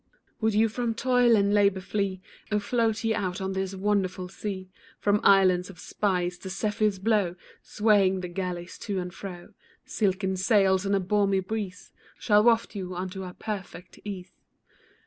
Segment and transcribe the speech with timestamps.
[0.39, 4.71] Would you from toil and labor flee, Oh float ye out on this wonderful sea,
[4.97, 9.53] From islands of spice the zephyrs blow, Swaying the galleys to and fro;
[9.85, 14.31] Silken sails and a balmy breeze Shall waft you unto a perfect ease.